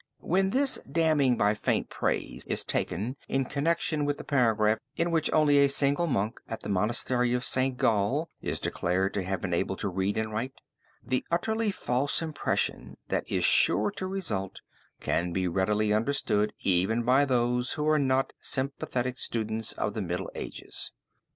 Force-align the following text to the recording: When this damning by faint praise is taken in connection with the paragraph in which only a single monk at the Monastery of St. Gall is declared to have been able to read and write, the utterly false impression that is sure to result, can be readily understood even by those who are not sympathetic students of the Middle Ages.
When 0.21 0.49
this 0.49 0.79
damning 0.91 1.37
by 1.37 1.53
faint 1.53 1.91
praise 1.91 2.43
is 2.45 2.63
taken 2.63 3.17
in 3.27 3.45
connection 3.45 4.03
with 4.03 4.17
the 4.17 4.23
paragraph 4.23 4.79
in 4.95 5.11
which 5.11 5.31
only 5.31 5.59
a 5.59 5.69
single 5.69 6.07
monk 6.07 6.41
at 6.47 6.61
the 6.61 6.69
Monastery 6.69 7.33
of 7.33 7.45
St. 7.45 7.77
Gall 7.77 8.27
is 8.41 8.59
declared 8.59 9.13
to 9.13 9.21
have 9.21 9.41
been 9.41 9.53
able 9.53 9.75
to 9.75 9.87
read 9.89 10.17
and 10.17 10.31
write, 10.33 10.53
the 11.05 11.23
utterly 11.29 11.69
false 11.69 12.19
impression 12.19 12.97
that 13.09 13.31
is 13.31 13.43
sure 13.43 13.91
to 13.91 14.07
result, 14.07 14.61
can 14.99 15.33
be 15.33 15.47
readily 15.47 15.93
understood 15.93 16.51
even 16.61 17.03
by 17.03 17.23
those 17.23 17.73
who 17.73 17.87
are 17.87 17.99
not 17.99 18.33
sympathetic 18.39 19.19
students 19.19 19.71
of 19.73 19.93
the 19.93 20.01
Middle 20.01 20.31
Ages. 20.33 20.93